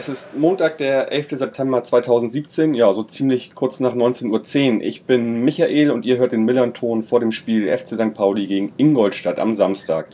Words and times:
es 0.00 0.08
ist 0.08 0.34
Montag, 0.34 0.78
der 0.78 1.12
11. 1.12 1.32
September 1.32 1.84
2017, 1.84 2.72
ja, 2.72 2.90
so 2.94 3.02
ziemlich 3.02 3.54
kurz 3.54 3.80
nach 3.80 3.94
19.10 3.94 4.76
Uhr. 4.76 4.82
Ich 4.82 5.04
bin 5.04 5.42
Michael 5.44 5.90
und 5.90 6.06
ihr 6.06 6.16
hört 6.16 6.32
den 6.32 6.46
Millern-Ton 6.46 7.02
vor 7.02 7.20
dem 7.20 7.32
Spiel 7.32 7.68
FC 7.68 7.88
St. 7.88 8.14
Pauli 8.14 8.46
gegen 8.46 8.72
Ingolstadt 8.78 9.38
am 9.38 9.54
Samstag. 9.54 10.08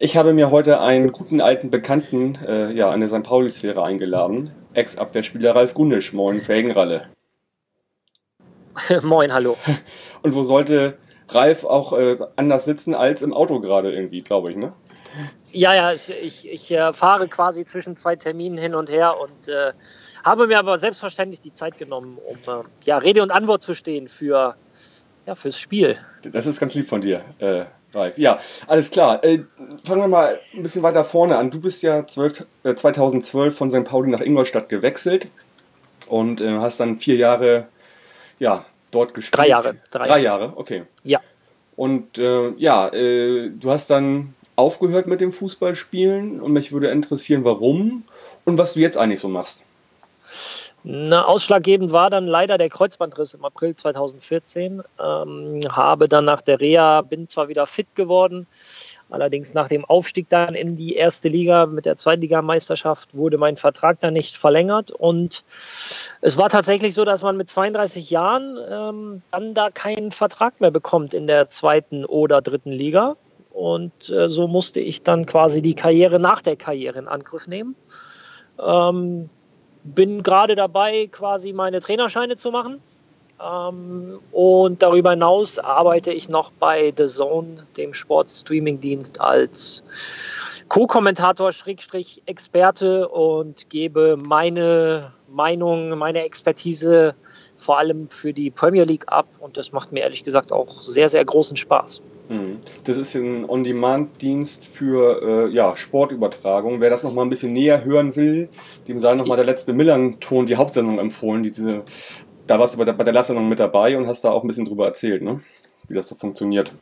Ich 0.00 0.16
habe 0.16 0.32
mir 0.32 0.50
heute 0.50 0.80
einen 0.80 1.12
guten 1.12 1.40
alten 1.40 1.70
Bekannten 1.70 2.36
äh, 2.44 2.72
ja, 2.72 2.90
an 2.90 2.98
der 2.98 3.08
St. 3.08 3.22
Pauli-Sphäre 3.22 3.84
eingeladen. 3.84 4.50
Ex-Abwehrspieler 4.72 5.54
Ralf 5.54 5.74
Gunnisch. 5.74 6.12
Moin, 6.12 6.40
Felgenralle. 6.40 7.06
Moin, 9.04 9.32
hallo. 9.32 9.56
Und 10.22 10.34
wo 10.34 10.42
sollte 10.42 10.98
Ralf 11.28 11.64
auch 11.64 11.92
äh, 11.96 12.16
anders 12.34 12.64
sitzen 12.64 12.94
als 12.94 13.22
im 13.22 13.32
Auto 13.32 13.60
gerade 13.60 13.92
irgendwie, 13.92 14.22
glaube 14.22 14.50
ich, 14.50 14.56
ne? 14.56 14.72
Ja, 15.52 15.74
ja, 15.74 15.92
ich, 15.92 16.48
ich 16.48 16.70
äh, 16.70 16.92
fahre 16.92 17.28
quasi 17.28 17.64
zwischen 17.64 17.96
zwei 17.96 18.16
Terminen 18.16 18.58
hin 18.58 18.74
und 18.74 18.90
her 18.90 19.14
und 19.20 19.48
äh, 19.48 19.72
habe 20.24 20.46
mir 20.46 20.58
aber 20.58 20.78
selbstverständlich 20.78 21.40
die 21.40 21.52
Zeit 21.52 21.78
genommen, 21.78 22.18
um 22.26 22.36
äh, 22.36 22.64
ja, 22.84 22.98
Rede 22.98 23.22
und 23.22 23.30
Antwort 23.30 23.62
zu 23.62 23.74
stehen 23.74 24.08
für, 24.08 24.56
ja, 25.26 25.34
fürs 25.34 25.58
Spiel. 25.58 25.98
Das 26.22 26.46
ist 26.46 26.58
ganz 26.58 26.74
lieb 26.74 26.88
von 26.88 27.00
dir, 27.00 27.22
äh, 27.38 27.66
Ralf. 27.92 28.18
Ja, 28.18 28.40
alles 28.66 28.90
klar. 28.90 29.22
Äh, 29.22 29.44
fangen 29.84 30.00
wir 30.00 30.08
mal 30.08 30.40
ein 30.54 30.62
bisschen 30.62 30.82
weiter 30.82 31.04
vorne 31.04 31.36
an. 31.36 31.50
Du 31.50 31.60
bist 31.60 31.82
ja 31.82 32.04
12, 32.04 32.46
2012 32.74 33.54
äh, 33.54 33.56
von 33.56 33.70
St. 33.70 33.84
Pauli 33.84 34.10
nach 34.10 34.20
Ingolstadt 34.20 34.68
gewechselt 34.68 35.28
und 36.08 36.40
hast 36.40 36.80
dann 36.80 36.96
vier 36.96 37.16
Jahre 37.16 37.68
ja, 38.38 38.64
dort 38.90 39.14
gespielt. 39.14 39.38
Drei 39.38 39.48
Jahre. 39.48 39.76
Drei, 39.90 40.04
Drei 40.04 40.20
Jahre, 40.20 40.52
okay. 40.56 40.84
Ja. 41.02 41.20
Und 41.76 42.18
ja, 42.18 42.90
du 42.90 43.70
hast 43.70 43.88
dann 43.88 44.34
aufgehört 44.56 45.06
mit 45.06 45.20
dem 45.20 45.32
Fußballspielen 45.32 46.40
und 46.40 46.52
mich 46.52 46.72
würde 46.72 46.88
interessieren, 46.90 47.44
warum 47.44 48.04
und 48.44 48.58
was 48.58 48.74
du 48.74 48.80
jetzt 48.80 48.96
eigentlich 48.96 49.20
so 49.20 49.28
machst. 49.28 49.62
Na, 50.86 51.24
ausschlaggebend 51.24 51.92
war 51.92 52.10
dann 52.10 52.26
leider 52.26 52.58
der 52.58 52.68
Kreuzbandriss 52.68 53.32
im 53.32 53.42
April 53.42 53.74
2014. 53.74 54.82
Ähm, 55.02 55.60
habe 55.70 56.10
dann 56.10 56.26
nach 56.26 56.42
der 56.42 56.60
Reha, 56.60 57.00
bin 57.00 57.26
zwar 57.26 57.48
wieder 57.48 57.64
fit 57.64 57.94
geworden, 57.94 58.46
allerdings 59.08 59.54
nach 59.54 59.68
dem 59.68 59.86
Aufstieg 59.86 60.28
dann 60.28 60.54
in 60.54 60.76
die 60.76 60.94
erste 60.94 61.30
Liga 61.30 61.64
mit 61.64 61.86
der 61.86 61.96
Zweitligameisterschaft 61.96 63.16
wurde 63.16 63.38
mein 63.38 63.56
Vertrag 63.56 63.98
dann 64.00 64.12
nicht 64.12 64.36
verlängert. 64.36 64.90
Und 64.90 65.42
es 66.20 66.36
war 66.36 66.50
tatsächlich 66.50 66.92
so, 66.92 67.06
dass 67.06 67.22
man 67.22 67.38
mit 67.38 67.48
32 67.48 68.10
Jahren 68.10 68.58
ähm, 68.70 69.22
dann 69.30 69.54
da 69.54 69.70
keinen 69.70 70.12
Vertrag 70.12 70.60
mehr 70.60 70.70
bekommt 70.70 71.14
in 71.14 71.26
der 71.26 71.48
zweiten 71.48 72.04
oder 72.04 72.42
dritten 72.42 72.72
Liga. 72.72 73.16
Und 73.54 74.10
äh, 74.10 74.28
so 74.28 74.48
musste 74.48 74.80
ich 74.80 75.04
dann 75.04 75.26
quasi 75.26 75.62
die 75.62 75.74
Karriere 75.74 76.18
nach 76.18 76.42
der 76.42 76.56
Karriere 76.56 76.98
in 76.98 77.06
Angriff 77.06 77.46
nehmen. 77.46 77.76
Ähm, 78.60 79.30
bin 79.84 80.24
gerade 80.24 80.56
dabei, 80.56 81.08
quasi 81.12 81.52
meine 81.52 81.80
Trainerscheine 81.80 82.36
zu 82.36 82.50
machen. 82.50 82.80
Ähm, 83.40 84.18
und 84.32 84.82
darüber 84.82 85.10
hinaus 85.10 85.60
arbeite 85.60 86.12
ich 86.12 86.28
noch 86.28 86.50
bei 86.50 86.92
The 86.96 87.06
Zone, 87.06 87.64
dem 87.76 87.94
Sportstreaming-Dienst, 87.94 89.20
als 89.20 89.84
Co-Kommentator, 90.68 91.52
Schrägstrich, 91.52 92.22
Experte 92.26 93.08
und 93.08 93.70
gebe 93.70 94.16
meine 94.16 95.12
Meinung, 95.28 95.96
meine 95.96 96.24
Expertise 96.24 97.14
vor 97.56 97.78
allem 97.78 98.08
für 98.08 98.32
die 98.32 98.50
Premier 98.50 98.84
League 98.84 99.04
ab. 99.06 99.28
Und 99.38 99.56
das 99.56 99.70
macht 99.70 99.92
mir 99.92 100.00
ehrlich 100.00 100.24
gesagt 100.24 100.50
auch 100.50 100.82
sehr, 100.82 101.08
sehr 101.08 101.24
großen 101.24 101.56
Spaß. 101.56 102.02
Mhm. 102.28 102.58
Das 102.84 102.96
ist 102.96 103.14
ein 103.14 103.48
On-Demand-Dienst 103.48 104.66
für 104.66 105.48
äh, 105.48 105.54
ja, 105.54 105.76
Sportübertragung. 105.76 106.80
Wer 106.80 106.90
das 106.90 107.02
noch 107.02 107.12
mal 107.12 107.22
ein 107.22 107.30
bisschen 107.30 107.52
näher 107.52 107.84
hören 107.84 108.16
will, 108.16 108.48
dem 108.88 108.98
sei 108.98 109.14
noch 109.14 109.26
mal 109.26 109.36
der 109.36 109.44
letzte 109.44 109.72
Millern-Ton, 109.72 110.46
die 110.46 110.56
Hauptsendung 110.56 110.98
empfohlen. 110.98 111.42
Diese, 111.42 111.82
da 112.46 112.58
warst 112.58 112.74
du 112.74 112.78
bei 112.78 112.84
der, 112.84 112.94
bei 112.94 113.04
der 113.04 113.12
Lastsendung 113.12 113.48
mit 113.48 113.60
dabei 113.60 113.96
und 113.98 114.06
hast 114.06 114.24
da 114.24 114.30
auch 114.30 114.42
ein 114.42 114.46
bisschen 114.46 114.64
drüber 114.64 114.86
erzählt, 114.86 115.22
ne? 115.22 115.40
wie 115.88 115.94
das 115.94 116.08
so 116.08 116.14
funktioniert. 116.14 116.72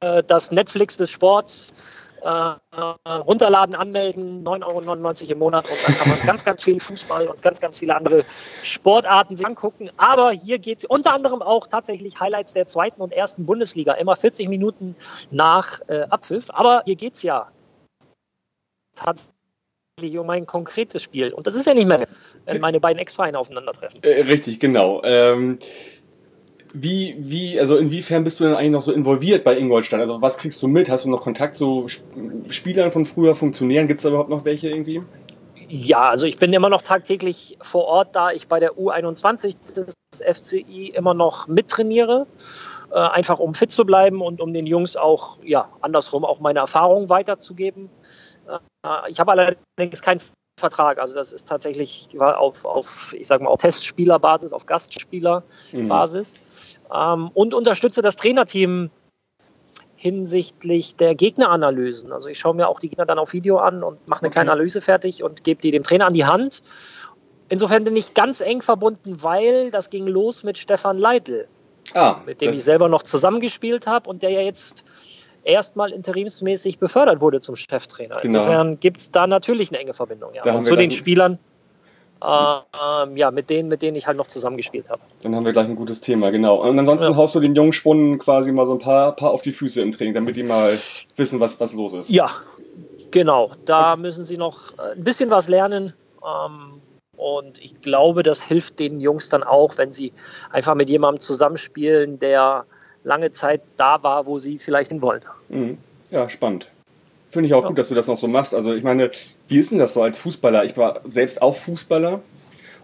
Äh, 0.00 0.22
das 0.22 0.50
Netflix 0.50 0.96
des 0.96 1.10
Sports 1.10 1.74
äh, 2.24 2.54
runterladen, 3.06 3.74
anmelden, 3.74 4.44
9,99 4.44 5.22
Euro 5.22 5.32
im 5.32 5.38
Monat 5.38 5.64
und 5.70 5.88
dann 5.88 5.94
kann 5.96 6.08
man 6.08 6.26
ganz, 6.26 6.44
ganz 6.44 6.62
viel 6.62 6.80
Fußball 6.80 7.26
und 7.28 7.42
ganz, 7.42 7.60
ganz 7.60 7.78
viele 7.78 7.94
andere 7.94 8.24
Sportarten 8.62 9.36
sich 9.36 9.46
angucken. 9.46 9.90
Aber 9.98 10.32
hier 10.32 10.58
geht 10.58 10.78
es 10.78 10.84
unter 10.86 11.12
anderem 11.12 11.42
auch 11.42 11.66
tatsächlich 11.66 12.18
Highlights 12.18 12.54
der 12.54 12.66
zweiten 12.66 13.02
und 13.02 13.12
ersten 13.12 13.44
Bundesliga, 13.44 13.92
immer 13.94 14.16
40 14.16 14.48
Minuten 14.48 14.96
nach 15.30 15.80
äh, 15.88 16.06
Abpfiff. 16.08 16.46
Aber 16.48 16.82
hier 16.86 16.96
geht 16.96 17.14
es 17.14 17.22
ja 17.22 17.48
tatsächlich 18.94 20.18
um 20.18 20.30
ein 20.30 20.46
konkretes 20.46 21.02
Spiel. 21.02 21.32
Und 21.32 21.46
das 21.46 21.54
ist 21.54 21.66
ja 21.66 21.74
nicht 21.74 21.86
mehr, 21.86 22.08
wenn 22.46 22.60
meine 22.60 22.80
beiden 22.80 22.98
Ex-Vereine 22.98 23.38
aufeinandertreffen. 23.38 24.02
Äh, 24.02 24.22
richtig, 24.22 24.60
genau. 24.60 25.02
Ähm, 25.04 25.58
wie, 26.76 27.14
wie, 27.20 27.60
also 27.60 27.76
inwiefern 27.76 28.24
bist 28.24 28.40
du 28.40 28.44
denn 28.44 28.54
eigentlich 28.54 28.72
noch 28.72 28.82
so 28.82 28.92
involviert 28.92 29.44
bei 29.44 29.56
Ingolstadt? 29.56 30.00
Also 30.00 30.20
was 30.20 30.38
kriegst 30.38 30.60
du 30.60 30.66
mit? 30.66 30.90
Hast 30.90 31.04
du 31.04 31.10
noch 31.10 31.22
Kontakt 31.22 31.54
zu 31.54 31.86
Spielern 32.48 32.90
von 32.90 33.06
früher, 33.06 33.36
Funktionären? 33.36 33.86
Gibt 33.86 33.98
es 33.98 34.02
da 34.02 34.08
überhaupt 34.08 34.28
noch 34.28 34.44
welche 34.44 34.70
irgendwie? 34.70 35.00
Ja, 35.68 36.10
also 36.10 36.26
ich 36.26 36.36
bin 36.36 36.52
immer 36.52 36.68
noch 36.68 36.82
tagtäglich 36.82 37.56
vor 37.60 37.84
Ort, 37.84 38.16
da 38.16 38.32
ich 38.32 38.48
bei 38.48 38.58
der 38.58 38.72
U21 38.72 39.54
des 39.72 39.94
FCI 40.20 40.88
immer 40.88 41.14
noch 41.14 41.46
mittrainiere. 41.46 42.26
Äh, 42.90 42.98
einfach 42.98 43.38
um 43.38 43.54
fit 43.54 43.72
zu 43.72 43.84
bleiben 43.84 44.20
und 44.20 44.40
um 44.40 44.52
den 44.52 44.66
Jungs 44.66 44.96
auch, 44.96 45.38
ja, 45.44 45.68
andersrum 45.80 46.24
auch 46.24 46.40
meine 46.40 46.58
Erfahrungen 46.58 47.08
weiterzugeben. 47.08 47.88
Äh, 48.48 49.10
ich 49.10 49.20
habe 49.20 49.30
allerdings 49.30 50.02
keinen 50.02 50.20
Vertrag. 50.58 50.98
Also 50.98 51.14
das 51.14 51.32
ist 51.32 51.48
tatsächlich 51.48 52.08
auf, 52.18 52.64
auf 52.64 53.14
ich 53.16 53.28
sag 53.28 53.40
mal, 53.40 53.48
auf 53.48 53.60
Testspielerbasis, 53.60 54.52
auf 54.52 54.66
Gastspielerbasis. 54.66 56.34
Mhm 56.34 56.43
ähm, 56.94 57.30
und 57.34 57.54
unterstütze 57.54 58.02
das 58.02 58.16
Trainerteam 58.16 58.90
hinsichtlich 59.96 60.96
der 60.96 61.14
Gegneranalysen. 61.14 62.12
Also 62.12 62.28
ich 62.28 62.38
schaue 62.38 62.54
mir 62.54 62.68
auch 62.68 62.78
die 62.78 62.90
Gegner 62.90 63.06
dann 63.06 63.18
auf 63.18 63.32
Video 63.32 63.56
an 63.58 63.82
und 63.82 64.06
mache 64.06 64.20
eine 64.20 64.28
okay. 64.28 64.34
kleine 64.34 64.52
Analyse 64.52 64.80
fertig 64.80 65.22
und 65.22 65.44
gebe 65.44 65.62
die 65.62 65.70
dem 65.70 65.82
Trainer 65.82 66.06
an 66.06 66.14
die 66.14 66.26
Hand. 66.26 66.62
Insofern 67.48 67.84
bin 67.84 67.96
ich 67.96 68.14
ganz 68.14 68.40
eng 68.40 68.62
verbunden, 68.62 69.22
weil 69.22 69.70
das 69.70 69.90
ging 69.90 70.06
los 70.06 70.44
mit 70.44 70.58
Stefan 70.58 70.98
Leitl, 70.98 71.46
ah, 71.94 72.16
mit 72.26 72.40
dem 72.40 72.50
ich 72.50 72.62
selber 72.62 72.88
noch 72.88 73.02
zusammengespielt 73.02 73.86
habe 73.86 74.08
und 74.08 74.22
der 74.22 74.30
ja 74.30 74.40
jetzt 74.40 74.84
erstmal 75.42 75.92
interimsmäßig 75.92 76.78
befördert 76.78 77.20
wurde 77.20 77.40
zum 77.40 77.56
Cheftrainer. 77.56 78.16
Genau. 78.20 78.40
Insofern 78.40 78.80
gibt 78.80 78.98
es 78.98 79.10
da 79.10 79.26
natürlich 79.26 79.70
eine 79.70 79.78
enge 79.78 79.94
Verbindung. 79.94 80.32
Ja. 80.34 80.54
Und 80.54 80.64
zu 80.64 80.76
den 80.76 80.90
Spielern 80.90 81.38
ähm, 82.24 83.16
ja, 83.16 83.30
mit 83.30 83.50
denen, 83.50 83.68
mit 83.68 83.82
denen 83.82 83.96
ich 83.96 84.06
halt 84.06 84.16
noch 84.16 84.26
zusammengespielt 84.26 84.88
habe. 84.88 85.00
Dann 85.22 85.34
haben 85.34 85.44
wir 85.44 85.52
gleich 85.52 85.66
ein 85.66 85.76
gutes 85.76 86.00
Thema, 86.00 86.30
genau. 86.30 86.62
Und 86.62 86.78
ansonsten 86.78 87.12
ja. 87.12 87.16
haust 87.16 87.34
du 87.34 87.40
den 87.40 87.54
jungen 87.54 87.72
Spunden 87.72 88.18
quasi 88.18 88.52
mal 88.52 88.66
so 88.66 88.72
ein 88.72 88.78
paar, 88.78 89.12
paar 89.12 89.30
auf 89.30 89.42
die 89.42 89.52
Füße 89.52 89.80
im 89.82 89.92
Training, 89.92 90.14
damit 90.14 90.36
die 90.36 90.42
mal 90.42 90.78
wissen, 91.16 91.40
was, 91.40 91.60
was 91.60 91.74
los 91.74 91.92
ist. 91.92 92.10
Ja, 92.10 92.30
genau. 93.10 93.52
Da 93.66 93.92
okay. 93.92 94.00
müssen 94.00 94.24
sie 94.24 94.36
noch 94.36 94.72
äh, 94.78 94.92
ein 94.96 95.04
bisschen 95.04 95.30
was 95.30 95.48
lernen. 95.48 95.92
Ähm, 96.22 96.80
und 97.16 97.62
ich 97.62 97.80
glaube, 97.80 98.22
das 98.22 98.42
hilft 98.42 98.78
den 98.78 99.00
Jungs 99.00 99.28
dann 99.28 99.42
auch, 99.42 99.78
wenn 99.78 99.92
sie 99.92 100.12
einfach 100.50 100.74
mit 100.74 100.88
jemandem 100.88 101.20
zusammenspielen, 101.20 102.18
der 102.18 102.64
lange 103.04 103.30
Zeit 103.30 103.62
da 103.76 104.02
war, 104.02 104.26
wo 104.26 104.38
sie 104.38 104.58
vielleicht 104.58 104.90
hin 104.90 105.02
wollen. 105.02 105.22
Mhm. 105.48 105.78
Ja, 106.10 106.28
spannend. 106.28 106.70
Finde 107.34 107.48
ich 107.48 107.54
auch 107.54 107.62
ja. 107.62 107.68
gut, 107.68 107.78
dass 107.78 107.88
du 107.88 107.96
das 107.96 108.06
noch 108.06 108.16
so 108.16 108.28
machst. 108.28 108.54
Also 108.54 108.74
ich 108.74 108.84
meine, 108.84 109.10
wie 109.48 109.58
ist 109.58 109.72
denn 109.72 109.78
das 109.78 109.92
so 109.92 110.02
als 110.02 110.18
Fußballer? 110.18 110.64
Ich 110.64 110.76
war 110.76 111.00
selbst 111.04 111.42
auch 111.42 111.56
Fußballer 111.56 112.22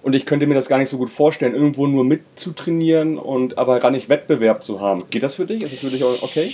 und 0.02 0.14
ich 0.14 0.26
könnte 0.26 0.49
mir 0.49 0.55
das 0.55 0.69
gar 0.69 0.79
nicht 0.79 0.88
so 0.88 0.99
gut 0.99 1.08
vorstellen, 1.08 1.55
irgendwo 1.55 1.87
nur 1.87 2.02
mitzutrainieren 2.05 3.17
und 3.17 3.58
aber 3.58 3.79
gar 3.79 3.93
nicht 3.93 4.08
Wettbewerb 4.08 4.64
zu 4.64 4.81
haben. 4.81 5.05
Geht 5.08 5.23
das 5.23 5.37
für 5.37 5.47
dich? 5.47 5.62
Ist 5.62 5.73
das 5.73 5.81
für 5.81 5.91
dich 5.91 6.02
okay? 6.05 6.52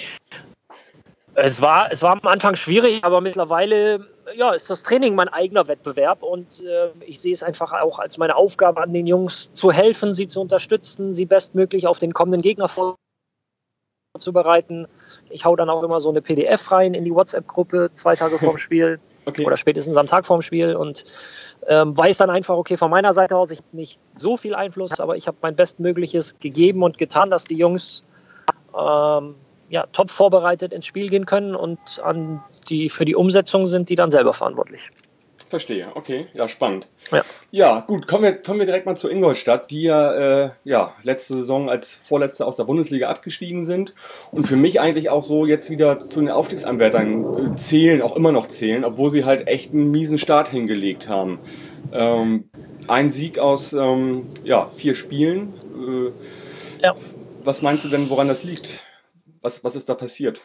Es 1.34 1.62
war, 1.62 1.90
es 1.90 2.02
war 2.02 2.12
am 2.12 2.20
Anfang 2.28 2.54
schwierig, 2.54 3.02
aber 3.02 3.22
mittlerweile 3.22 4.06
ja, 4.34 4.52
ist 4.52 4.69
das 4.69 4.82
Training 4.82 5.14
mein 5.14 5.28
eigener 5.28 5.69
Wettbewerb 5.69 6.22
und 6.22 6.60
äh, 6.60 6.90
ich 7.06 7.20
sehe 7.20 7.32
es 7.32 7.42
einfach 7.42 7.72
auch 7.72 7.99
als 7.99 8.19
meine 8.19 8.37
Aufgabe 8.37 8.82
an 8.82 8.92
den 8.92 9.06
Jungs 9.06 9.52
zu 9.52 9.72
helfen, 9.72 10.12
sie 10.12 10.26
zu 10.26 10.42
unterstützen, 10.42 11.14
sie 11.14 11.25
bestmöglich 11.25 11.87
auf 11.87 11.99
den 11.99 12.12
kommenden 12.12 12.42
Gegner 12.42 12.69
vorzubereiten. 14.12 14.87
Ich 15.30 15.44
hau 15.44 15.56
dann 15.56 15.70
auch 15.70 15.82
immer 15.82 16.00
so 16.00 16.08
eine 16.08 16.22
PDF 16.22 16.70
rein 16.72 16.94
in 16.94 17.04
die 17.04 17.14
WhatsApp-Gruppe 17.14 17.90
zwei 17.94 18.16
Tage 18.16 18.38
vorm 18.38 18.58
Spiel 18.58 18.98
okay. 19.26 19.44
oder 19.44 19.56
spätestens 19.56 19.96
am 19.96 20.06
Tag 20.06 20.26
vorm 20.26 20.42
Spiel 20.42 20.74
und 20.76 21.04
ähm, 21.66 21.96
weiß 21.96 22.18
dann 22.18 22.30
einfach, 22.30 22.56
okay, 22.56 22.76
von 22.76 22.90
meiner 22.90 23.12
Seite 23.12 23.36
aus, 23.36 23.50
ich 23.50 23.58
habe 23.58 23.76
nicht 23.76 24.00
so 24.14 24.36
viel 24.36 24.54
Einfluss, 24.54 24.98
aber 25.00 25.16
ich 25.16 25.26
habe 25.26 25.36
mein 25.42 25.56
Bestmögliches 25.56 26.38
gegeben 26.38 26.82
und 26.82 26.98
getan, 26.98 27.30
dass 27.30 27.44
die 27.44 27.56
Jungs 27.56 28.04
ähm, 28.78 29.34
ja, 29.68 29.86
top 29.92 30.10
vorbereitet 30.10 30.72
ins 30.72 30.86
Spiel 30.86 31.08
gehen 31.08 31.26
können 31.26 31.56
und 31.56 31.78
an 32.02 32.42
die, 32.68 32.88
für 32.88 33.04
die 33.04 33.16
Umsetzung 33.16 33.66
sind 33.66 33.88
die 33.88 33.96
dann 33.96 34.10
selber 34.10 34.32
verantwortlich. 34.32 34.90
Verstehe, 35.48 35.88
okay, 35.94 36.26
ja, 36.34 36.48
spannend. 36.48 36.88
Ja. 37.12 37.22
Ja, 37.52 37.81
gut, 37.87 38.08
kommen 38.08 38.25
wir, 38.25 38.32
kommen 38.43 38.58
wir 38.58 38.66
direkt 38.66 38.84
mal 38.84 38.96
zu 38.96 39.08
Ingolstadt, 39.08 39.70
die 39.70 39.82
ja, 39.82 40.44
äh, 40.44 40.50
ja 40.64 40.93
letzte 41.04 41.34
Saison 41.34 41.70
als 41.70 41.94
Vorletzte 41.94 42.44
aus 42.44 42.56
der 42.56 42.64
Bundesliga 42.64 43.08
abgestiegen 43.08 43.64
sind 43.64 43.94
und 44.32 44.44
für 44.48 44.56
mich 44.56 44.81
eigentlich 44.81 45.08
auch 45.08 45.22
so 45.22 45.46
jetzt 45.46 45.70
wieder 45.70 46.00
zu 46.00 46.19
den 46.19 46.31
Aufstiegsanwärtern 46.31 47.52
äh, 47.52 47.56
zählen, 47.56 48.02
auch 48.02 48.16
immer 48.16 48.32
noch 48.32 48.48
zählen, 48.48 48.84
obwohl 48.84 49.12
sie 49.12 49.25
halt 49.25 49.46
echt 49.46 49.72
einen 49.72 49.93
miesen 49.93 50.19
Start 50.19 50.48
hingelegt 50.48 51.08
haben. 51.08 51.38
Ähm, 51.92 52.49
ein 52.88 53.10
Sieg 53.10 53.38
aus 53.38 53.72
ähm, 53.72 54.26
ja, 54.42 54.66
vier 54.66 54.96
Spielen. 54.96 55.54
Äh, 55.76 56.82
Ja. 56.82 56.96
Was 57.44 57.62
meinst 57.62 57.84
du 57.84 57.88
denn, 57.88 58.10
woran 58.10 58.26
das 58.26 58.42
liegt? 58.42 58.84
Was, 59.40 59.62
was 59.62 59.76
ist 59.76 59.88
da 59.88 59.94
passiert? 59.94 60.40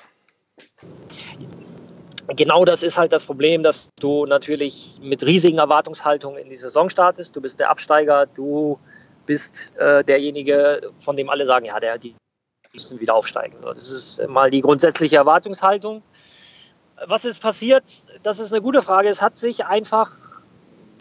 Genau 2.36 2.66
das 2.66 2.83
ist 2.83 2.98
halt 2.98 3.13
das 3.13 3.25
Problem, 3.25 3.63
dass 3.63 3.89
du 4.00 4.25
natürlich 4.25 5.00
mit 5.01 5.24
riesigen 5.24 5.57
Erwartungshaltungen 5.57 6.42
in 6.42 6.50
die 6.50 6.56
Saison 6.56 6.89
startest. 6.89 7.36
Du 7.36 7.42
bist 7.42 7.60
der 7.60 7.69
Absteiger, 7.69 8.25
du 8.25 8.80
bist 9.25 9.72
äh, 9.78 10.04
derjenige, 10.04 10.92
von 11.00 11.16
dem 11.16 11.30
alle 11.30 11.45
sagen, 11.45 11.66
ja, 11.66 11.80
der, 11.80 11.98
die 11.98 12.16
müssen 12.74 13.00
wieder 13.00 13.16
aufsteigen. 13.16 13.57
Das 13.62 13.92
ist 13.92 14.28
mal 14.28 14.51
die 14.51 14.62
grundsätzliche 14.62 15.18
Erwartungshaltung. 15.18 16.04
Was 17.06 17.25
ist 17.25 17.42
passiert? 17.42 17.83
Das 18.24 18.39
ist 18.39 18.54
eine 18.54 18.62
gute 18.62 18.81
Frage. 18.81 19.10
Es 19.10 19.22
hat 19.22 19.38
sich 19.38 19.66
einfach, 19.66 20.12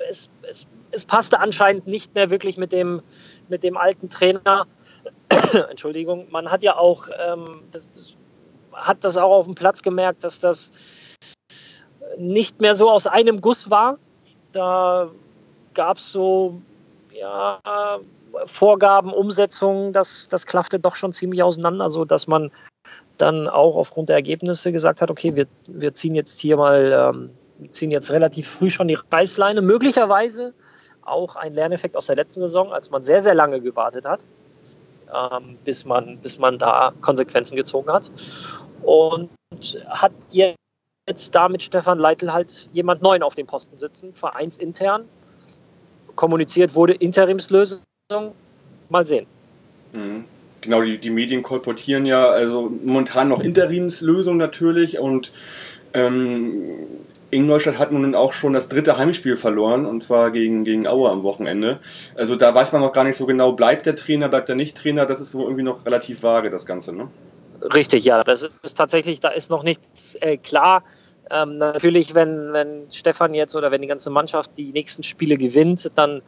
es, 0.08 0.30
es, 0.42 0.66
es 0.90 1.04
passte 1.04 1.38
anscheinend 1.40 1.86
nicht 1.86 2.14
mehr 2.14 2.30
wirklich 2.30 2.56
mit 2.56 2.72
dem, 2.72 3.02
mit 3.48 3.62
dem 3.62 3.76
alten 3.76 4.08
Trainer. 4.08 4.66
Entschuldigung, 5.70 6.28
man 6.30 6.50
hat 6.50 6.62
ja 6.62 6.76
auch, 6.76 7.08
ähm, 7.18 7.62
das, 7.70 7.90
das, 7.90 8.16
hat 8.72 9.04
das 9.04 9.16
auch 9.16 9.32
auf 9.32 9.46
dem 9.46 9.54
Platz 9.54 9.82
gemerkt, 9.82 10.24
dass 10.24 10.40
das 10.40 10.72
nicht 12.20 12.60
mehr 12.60 12.74
so 12.74 12.90
aus 12.90 13.06
einem 13.06 13.40
Guss 13.40 13.70
war. 13.70 13.98
Da 14.52 15.10
gab 15.74 15.96
es 15.96 16.12
so 16.12 16.60
ja, 17.12 18.00
Vorgaben, 18.44 19.12
Umsetzungen, 19.12 19.92
das, 19.92 20.28
das 20.28 20.46
klaffte 20.46 20.78
doch 20.78 20.96
schon 20.96 21.12
ziemlich 21.12 21.42
auseinander, 21.42 21.90
so 21.90 22.04
dass 22.04 22.26
man 22.26 22.50
dann 23.18 23.48
auch 23.48 23.76
aufgrund 23.76 24.08
der 24.08 24.16
Ergebnisse 24.16 24.72
gesagt 24.72 25.02
hat, 25.02 25.10
okay, 25.10 25.36
wir, 25.36 25.46
wir 25.66 25.94
ziehen 25.94 26.14
jetzt 26.14 26.40
hier 26.40 26.56
mal, 26.56 27.12
ähm, 27.14 27.30
ziehen 27.72 27.90
jetzt 27.90 28.10
relativ 28.10 28.48
früh 28.48 28.70
schon 28.70 28.88
die 28.88 28.98
Reißleine, 29.10 29.60
möglicherweise 29.60 30.54
auch 31.02 31.36
ein 31.36 31.54
Lerneffekt 31.54 31.96
aus 31.96 32.06
der 32.06 32.16
letzten 32.16 32.40
Saison, 32.40 32.72
als 32.72 32.90
man 32.90 33.02
sehr, 33.02 33.20
sehr 33.20 33.34
lange 33.34 33.60
gewartet 33.60 34.06
hat, 34.06 34.20
ähm, 35.12 35.58
bis, 35.64 35.84
man, 35.84 36.18
bis 36.18 36.38
man 36.38 36.58
da 36.58 36.92
Konsequenzen 37.00 37.56
gezogen 37.56 37.92
hat. 37.92 38.10
Und 38.82 39.28
hat 39.88 40.12
jetzt 40.30 40.59
da 41.34 41.48
mit 41.48 41.62
Stefan 41.62 41.98
Leitl 41.98 42.32
halt 42.32 42.68
jemand 42.72 43.02
Neuen 43.02 43.22
auf 43.22 43.34
dem 43.34 43.46
Posten 43.46 43.76
sitzen, 43.76 44.12
vereinsintern. 44.14 45.04
Kommuniziert 46.14 46.74
wurde 46.74 46.94
Interimslösung. 46.94 47.82
Mal 48.88 49.06
sehen. 49.06 49.26
Mhm. 49.92 50.24
Genau, 50.60 50.82
die, 50.82 50.98
die 50.98 51.10
Medien 51.10 51.42
kolportieren 51.42 52.04
ja 52.04 52.28
also 52.28 52.70
momentan 52.84 53.28
noch 53.28 53.40
Interimslösung 53.40 54.36
natürlich 54.36 54.98
und 54.98 55.32
ähm, 55.94 56.86
Ingolstadt 57.30 57.78
hat 57.78 57.92
nun 57.92 58.14
auch 58.14 58.32
schon 58.32 58.52
das 58.52 58.68
dritte 58.68 58.98
Heimspiel 58.98 59.36
verloren 59.36 59.86
und 59.86 60.02
zwar 60.02 60.30
gegen, 60.32 60.64
gegen 60.64 60.86
Aue 60.86 61.08
am 61.10 61.22
Wochenende. 61.22 61.78
Also 62.16 62.36
da 62.36 62.54
weiß 62.54 62.72
man 62.72 62.82
noch 62.82 62.92
gar 62.92 63.04
nicht 63.04 63.16
so 63.16 63.24
genau, 63.24 63.52
bleibt 63.52 63.86
der 63.86 63.96
Trainer, 63.96 64.28
bleibt 64.28 64.48
der 64.48 64.56
nicht 64.56 64.76
Trainer, 64.76 65.06
das 65.06 65.20
ist 65.20 65.30
so 65.30 65.42
irgendwie 65.42 65.62
noch 65.62 65.86
relativ 65.86 66.22
vage, 66.22 66.50
das 66.50 66.66
Ganze, 66.66 66.92
ne? 66.92 67.08
Richtig, 67.62 68.04
ja, 68.04 68.24
das 68.24 68.42
ist 68.62 68.76
tatsächlich, 68.76 69.20
da 69.20 69.28
ist 69.28 69.50
noch 69.50 69.62
nichts 69.62 70.14
äh, 70.16 70.36
klar. 70.36 70.82
Ähm, 71.30 71.56
natürlich, 71.56 72.14
wenn, 72.14 72.52
wenn 72.52 72.90
Stefan 72.90 73.34
jetzt 73.34 73.54
oder 73.54 73.70
wenn 73.70 73.82
die 73.82 73.88
ganze 73.88 74.10
Mannschaft 74.10 74.50
die 74.56 74.72
nächsten 74.72 75.02
Spiele 75.02 75.36
gewinnt, 75.36 75.90
dann 75.94 76.22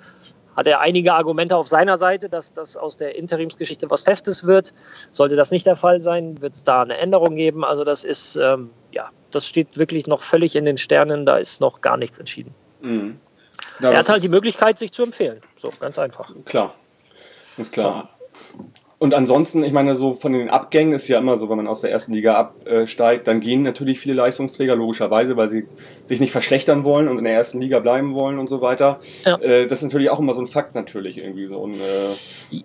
hat 0.54 0.66
er 0.66 0.80
einige 0.80 1.14
Argumente 1.14 1.56
auf 1.56 1.68
seiner 1.68 1.96
Seite, 1.96 2.28
dass 2.28 2.52
das 2.52 2.76
aus 2.76 2.96
der 2.96 3.16
Interimsgeschichte 3.16 3.90
was 3.90 4.02
Festes 4.02 4.46
wird. 4.46 4.74
Sollte 5.10 5.34
das 5.34 5.50
nicht 5.50 5.66
der 5.66 5.76
Fall 5.76 6.02
sein, 6.02 6.40
wird 6.42 6.52
es 6.52 6.64
da 6.64 6.82
eine 6.82 6.98
Änderung 6.98 7.36
geben. 7.36 7.64
Also 7.64 7.84
das 7.84 8.04
ist, 8.04 8.36
ähm, 8.36 8.70
ja, 8.90 9.10
das 9.30 9.46
steht 9.46 9.78
wirklich 9.78 10.06
noch 10.06 10.20
völlig 10.20 10.54
in 10.54 10.64
den 10.64 10.76
Sternen, 10.76 11.26
da 11.26 11.38
ist 11.38 11.60
noch 11.60 11.80
gar 11.80 11.96
nichts 11.96 12.18
entschieden. 12.18 12.54
Mhm. 12.82 13.18
Ja, 13.80 13.90
er 13.90 13.98
hat 13.98 14.08
halt 14.08 14.22
die 14.22 14.28
Möglichkeit, 14.28 14.78
sich 14.78 14.92
zu 14.92 15.02
empfehlen. 15.02 15.40
So, 15.56 15.72
ganz 15.80 15.98
einfach. 15.98 16.32
Klar. 16.44 16.74
Ist 17.56 17.72
klar. 17.72 18.08
Und 19.02 19.14
ansonsten, 19.14 19.64
ich 19.64 19.72
meine, 19.72 19.96
so 19.96 20.14
von 20.14 20.32
den 20.32 20.48
Abgängen 20.48 20.92
ist 20.92 21.08
ja 21.08 21.18
immer 21.18 21.36
so, 21.36 21.50
wenn 21.50 21.56
man 21.56 21.66
aus 21.66 21.80
der 21.80 21.90
ersten 21.90 22.12
Liga 22.12 22.34
absteigt, 22.36 23.26
dann 23.26 23.40
gehen 23.40 23.64
natürlich 23.64 23.98
viele 23.98 24.14
Leistungsträger, 24.14 24.76
logischerweise, 24.76 25.36
weil 25.36 25.48
sie 25.48 25.66
sich 26.06 26.20
nicht 26.20 26.30
verschlechtern 26.30 26.84
wollen 26.84 27.08
und 27.08 27.18
in 27.18 27.24
der 27.24 27.32
ersten 27.32 27.60
Liga 27.60 27.80
bleiben 27.80 28.14
wollen 28.14 28.38
und 28.38 28.48
so 28.48 28.60
weiter. 28.60 29.00
Ja. 29.24 29.38
Das 29.38 29.72
ist 29.72 29.82
natürlich 29.82 30.08
auch 30.08 30.20
immer 30.20 30.34
so 30.34 30.40
ein 30.40 30.46
Fakt 30.46 30.76
natürlich 30.76 31.18
irgendwie 31.18 31.48
so. 31.48 31.58
Und, 31.58 31.74
äh 31.80 32.62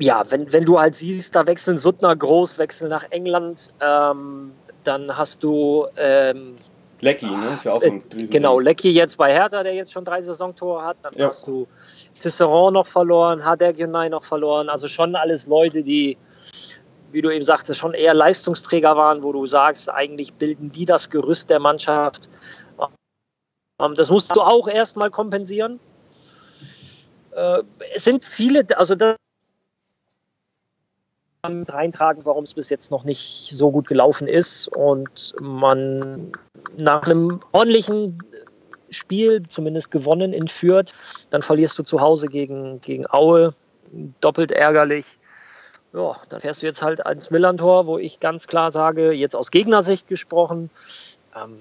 ja, 0.00 0.24
wenn, 0.28 0.52
wenn 0.52 0.64
du 0.64 0.80
halt 0.80 0.96
siehst, 0.96 1.36
da 1.36 1.46
wechseln 1.46 1.78
Suttner 1.78 2.16
groß, 2.16 2.58
wechseln 2.58 2.90
nach 2.90 3.04
England, 3.10 3.72
ähm, 3.80 4.50
dann 4.82 5.16
hast 5.16 5.44
du 5.44 5.86
ähm, 5.96 6.56
Lecky, 7.00 7.26
ne? 7.26 7.54
Ist 7.54 7.64
ja 7.64 7.72
auch 7.72 7.80
so 7.80 7.88
ein 7.88 8.02
äh, 8.16 8.26
Genau, 8.26 8.58
Lecky 8.58 8.90
jetzt 8.90 9.16
bei 9.18 9.32
Hertha, 9.32 9.62
der 9.62 9.74
jetzt 9.74 9.92
schon 9.92 10.04
drei 10.04 10.22
Saisontore 10.22 10.82
hat. 10.82 10.96
Dann 11.02 11.14
ja. 11.14 11.28
hast 11.28 11.46
du 11.46 11.66
Tisserand 12.20 12.74
noch 12.74 12.86
verloren, 12.86 13.44
Hader 13.44 13.74
Junai 13.74 14.08
noch 14.08 14.24
verloren. 14.24 14.68
Also 14.68 14.88
schon 14.88 15.14
alles 15.14 15.46
Leute, 15.46 15.82
die, 15.82 16.16
wie 17.12 17.20
du 17.20 17.30
eben 17.30 17.44
sagtest, 17.44 17.80
schon 17.80 17.92
eher 17.92 18.14
Leistungsträger 18.14 18.96
waren, 18.96 19.22
wo 19.22 19.32
du 19.32 19.44
sagst, 19.46 19.90
eigentlich 19.90 20.32
bilden 20.34 20.72
die 20.72 20.86
das 20.86 21.10
Gerüst 21.10 21.50
der 21.50 21.60
Mannschaft. 21.60 22.30
Das 23.78 24.10
musst 24.10 24.34
du 24.34 24.40
auch 24.40 24.68
erstmal 24.68 25.10
kompensieren. 25.10 25.78
Äh, 27.32 27.62
Es 27.94 28.04
sind 28.04 28.24
viele, 28.24 28.66
also 28.78 28.94
das 28.94 29.16
reintragen, 31.68 32.24
warum 32.24 32.44
es 32.44 32.54
bis 32.54 32.70
jetzt 32.70 32.90
noch 32.90 33.04
nicht 33.04 33.50
so 33.50 33.70
gut 33.70 33.88
gelaufen 33.88 34.28
ist 34.28 34.68
und 34.68 35.34
man 35.40 36.32
nach 36.76 37.02
einem 37.02 37.40
ordentlichen 37.52 38.22
Spiel, 38.90 39.42
zumindest 39.48 39.90
gewonnen 39.90 40.32
in 40.32 40.48
Fürth, 40.48 40.92
dann 41.30 41.42
verlierst 41.42 41.78
du 41.78 41.82
zu 41.82 42.00
Hause 42.00 42.28
gegen, 42.28 42.80
gegen 42.80 43.06
Aue, 43.08 43.54
doppelt 44.20 44.52
ärgerlich. 44.52 45.18
Ja, 45.92 46.16
dann 46.28 46.40
fährst 46.40 46.62
du 46.62 46.66
jetzt 46.66 46.82
halt 46.82 47.04
ans 47.06 47.30
Millantor, 47.30 47.86
wo 47.86 47.98
ich 47.98 48.20
ganz 48.20 48.46
klar 48.46 48.70
sage, 48.70 49.12
jetzt 49.12 49.34
aus 49.34 49.50
Gegnersicht 49.50 50.08
gesprochen, 50.08 50.70
ähm, 51.34 51.58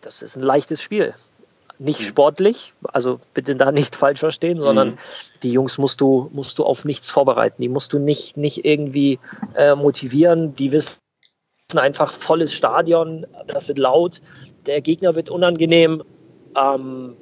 das 0.00 0.22
ist 0.22 0.36
ein 0.36 0.42
leichtes 0.42 0.82
Spiel. 0.82 1.14
Nicht 1.78 2.02
sportlich, 2.02 2.72
also 2.84 3.20
bitte 3.34 3.56
da 3.56 3.72
nicht 3.72 3.96
falsch 3.96 4.20
verstehen, 4.20 4.60
sondern 4.60 4.90
mhm. 4.90 4.98
die 5.42 5.52
Jungs 5.52 5.78
musst 5.78 6.00
du, 6.00 6.30
musst 6.32 6.58
du 6.58 6.64
auf 6.64 6.84
nichts 6.84 7.08
vorbereiten. 7.08 7.60
Die 7.62 7.68
musst 7.68 7.92
du 7.92 7.98
nicht, 7.98 8.36
nicht 8.36 8.64
irgendwie 8.64 9.18
äh, 9.54 9.74
motivieren. 9.74 10.54
Die 10.54 10.72
wissen 10.72 10.98
einfach 11.74 12.12
volles 12.12 12.54
Stadion, 12.54 13.26
das 13.46 13.68
wird 13.68 13.78
laut, 13.78 14.20
der 14.66 14.80
Gegner 14.80 15.14
wird 15.14 15.30
unangenehm. 15.30 16.02
Ähm, 16.56 17.16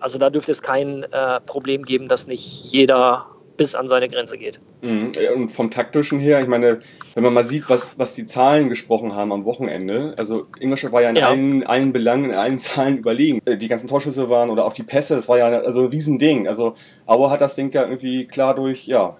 also 0.00 0.18
da 0.18 0.30
dürfte 0.30 0.52
es 0.52 0.62
kein 0.62 1.02
äh, 1.04 1.40
Problem 1.40 1.82
geben, 1.84 2.08
dass 2.08 2.26
nicht 2.26 2.72
jeder 2.72 3.26
bis 3.58 3.74
an 3.74 3.88
seine 3.88 4.08
Grenze 4.08 4.38
geht. 4.38 4.58
Mhm. 4.80 5.12
Und 5.36 5.48
vom 5.50 5.70
taktischen 5.70 6.18
her, 6.18 6.40
ich 6.40 6.46
meine, 6.46 6.80
wenn 7.14 7.22
man 7.22 7.34
mal 7.34 7.44
sieht, 7.44 7.68
was, 7.68 7.98
was 7.98 8.14
die 8.14 8.24
Zahlen 8.24 8.70
gesprochen 8.70 9.14
haben 9.14 9.32
am 9.32 9.44
Wochenende, 9.44 10.14
also 10.16 10.46
Ingolstadt 10.58 10.92
war 10.92 11.02
ja 11.02 11.10
in 11.10 11.16
ja. 11.16 11.28
Allen, 11.28 11.66
allen 11.66 11.92
Belangen, 11.92 12.30
in 12.30 12.36
allen 12.36 12.58
Zahlen 12.58 12.96
überlegen. 12.96 13.42
Die 13.46 13.68
ganzen 13.68 13.88
Torschüsse 13.88 14.30
waren 14.30 14.48
oder 14.48 14.64
auch 14.64 14.72
die 14.72 14.84
Pässe, 14.84 15.16
das 15.16 15.28
war 15.28 15.36
ja 15.36 15.46
also 15.46 15.82
ein 15.82 15.88
Riesending. 15.88 16.48
Also 16.48 16.72
Auer 17.04 17.30
hat 17.30 17.42
das 17.42 17.54
Ding 17.54 17.70
ja 17.72 17.82
irgendwie 17.82 18.26
klar 18.26 18.54
durch, 18.54 18.86
ja, 18.86 19.18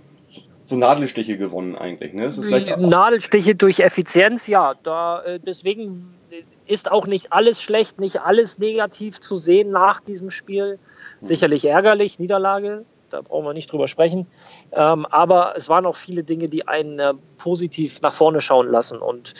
so 0.62 0.76
Nadelstiche 0.76 1.37
gewonnen 1.37 1.76
eigentlich. 1.76 2.12
Ne? 2.12 2.30
Nadelstiche 2.78 3.54
durch 3.54 3.80
Effizienz, 3.80 4.47
ja. 4.47 4.75
Da, 4.83 5.23
äh, 5.23 5.40
deswegen 5.40 6.14
ist 6.66 6.90
auch 6.90 7.07
nicht 7.07 7.33
alles 7.33 7.62
schlecht, 7.62 7.99
nicht 7.99 8.21
alles 8.21 8.59
negativ 8.59 9.21
zu 9.21 9.37
sehen 9.37 9.71
nach 9.71 10.00
diesem 10.00 10.30
Spiel. 10.30 10.78
Sicherlich 11.21 11.64
ärgerlich, 11.64 12.18
Niederlage, 12.18 12.85
da 13.10 13.22
brauchen 13.22 13.44
wir 13.44 13.54
nicht 13.54 13.70
drüber 13.70 13.88
sprechen. 13.88 14.26
Ähm, 14.72 15.06
aber 15.06 15.54
es 15.56 15.68
waren 15.68 15.86
auch 15.86 15.96
viele 15.96 16.24
Dinge, 16.24 16.48
die 16.48 16.66
einen 16.66 16.98
äh, 16.98 17.14
positiv 17.36 18.00
nach 18.00 18.14
vorne 18.14 18.40
schauen 18.40 18.68
lassen. 18.70 18.98
Und 18.98 19.34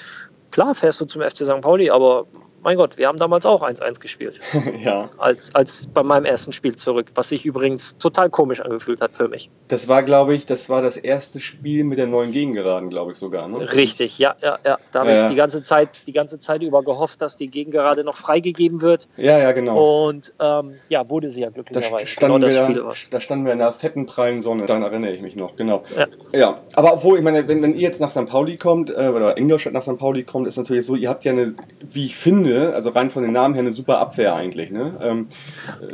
klar 0.51 0.75
fährst 0.75 1.01
du 1.01 1.05
zum 1.05 1.23
FC 1.23 1.39
St. 1.39 1.61
Pauli, 1.61 1.91
aber 1.91 2.27
mein 2.63 2.77
Gott, 2.77 2.99
wir 2.99 3.09
haben 3.09 3.19
damals 3.19 3.47
auch 3.47 3.63
1-1 3.63 4.01
gespielt. 4.01 4.41
ja. 4.85 5.09
Als, 5.19 5.55
als 5.55 5.87
bei 5.87 6.03
meinem 6.03 6.25
ersten 6.25 6.53
Spiel 6.53 6.77
zurück, 6.77 7.07
was 7.15 7.29
sich 7.29 7.45
übrigens 7.45 7.99
total 7.99 8.31
komisch 8.31 8.61
angefühlt 8.61 9.01
hat 9.01 9.13
für 9.13 9.29
mich. 9.29 9.51
Das 9.69 9.89
war, 9.89 10.03
glaube 10.03 10.35
ich, 10.35 10.47
das 10.47 10.69
war 10.69 10.83
das 10.83 10.97
erste 10.97 11.41
Spiel 11.41 11.85
mit 11.85 11.99
der 11.99 12.07
neuen 12.07 12.33
Gegengeraden, 12.33 12.91
glaube 12.91 13.13
ich 13.13 13.19
sogar. 13.19 13.49
Ne? 13.49 13.73
Richtig, 13.73 14.19
ja, 14.19 14.35
ja, 14.43 14.59
ja. 14.65 14.79
Da 14.93 15.01
habe 15.01 15.11
ja, 15.11 15.25
ich 15.25 15.31
die 15.31 15.37
ganze 15.37 15.63
Zeit, 15.63 16.07
die 16.07 16.13
ganze 16.13 16.39
Zeit 16.39 16.63
über 16.63 16.83
gehofft, 16.83 17.23
dass 17.23 17.37
die 17.37 17.49
Gegengerade 17.49 18.05
noch 18.05 18.17
freigegeben 18.17 18.83
wird. 18.83 19.09
Ja, 19.17 19.39
ja, 19.39 19.53
genau. 19.53 20.09
Und 20.09 20.33
ähm, 20.41 20.75
ja, 20.89 21.09
wurde 21.09 21.31
sie 21.31 21.41
ja 21.41 21.51
glücklicherweise. 21.51 21.97
Da 22.01 22.07
standen, 22.07 22.49
genau 22.49 22.69
wir, 22.69 22.83
da, 22.83 22.93
da 23.11 23.21
standen 23.21 23.45
wir 23.45 23.53
in 23.53 23.63
einer 23.63 23.73
fetten 23.73 24.07
prallen 24.07 24.41
Sonne. 24.41 24.65
Daran 24.65 24.83
erinnere 24.83 25.13
ich 25.13 25.23
mich 25.23 25.37
noch, 25.37 25.57
genau. 25.57 25.85
Ja. 25.97 26.07
ja. 26.33 26.61
Aber 26.75 26.95
obwohl, 26.95 27.19
ich 27.19 27.25
meine, 27.25 27.47
wenn, 27.47 27.63
wenn 27.63 27.75
ihr 27.75 27.83
jetzt 27.83 28.01
nach 28.01 28.11
St. 28.11 28.27
Pauli 28.27 28.57
kommt, 28.57 28.91
äh, 28.91 29.09
oder 29.09 29.37
Ingolstadt 29.37 29.73
nach 29.73 29.83
St. 29.83 29.99
Pauli 29.99 30.25
kommt, 30.25 30.49
ist 30.49 30.57
natürlich 30.57 30.85
so, 30.85 30.95
ihr 30.95 31.09
habt 31.09 31.25
ja 31.25 31.33
eine, 31.33 31.55
wie 31.81 32.07
ich 32.07 32.17
finde, 32.17 32.48
finde, 32.49 32.75
also 32.75 32.91
rein 32.91 33.11
von 33.11 33.23
den 33.23 33.33
Namen 33.33 33.55
her, 33.55 33.63
eine 33.63 33.71
super 33.71 33.99
Abwehr 33.99 34.35
eigentlich. 34.35 34.71
Ne? 34.71 34.99
Ähm, 35.03 35.29